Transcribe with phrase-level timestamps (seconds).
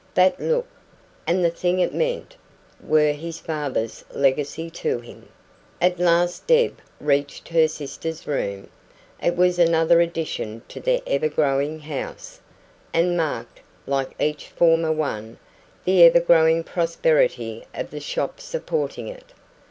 [0.15, 0.65] That look,
[1.27, 2.35] and the thing it meant,
[2.83, 5.29] were his father's legacy to him.
[5.79, 8.69] At last Deb reached her sister's room.
[9.21, 12.39] It was another addition to the ever growing house,
[12.91, 15.37] and marked, like each former one,
[15.85, 19.33] the ever growing prosperity of the shop supporting it.